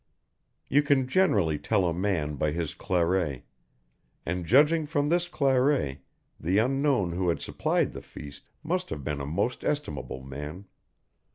You 0.67 0.81
can 0.81 1.07
generally 1.07 1.59
tell 1.59 1.85
a 1.85 1.93
man 1.93 2.33
by 2.33 2.49
his 2.53 2.73
claret, 2.73 3.43
and 4.25 4.47
judging 4.47 4.87
from 4.87 5.09
this 5.09 5.27
claret 5.27 5.99
the 6.39 6.57
unknown 6.57 7.11
who 7.11 7.29
had 7.29 7.39
supplied 7.39 7.91
the 7.91 8.01
feast 8.01 8.49
must 8.63 8.89
have 8.89 9.03
been 9.03 9.21
a 9.21 9.27
most 9.27 9.63
estimable 9.63 10.23
man. 10.23 10.65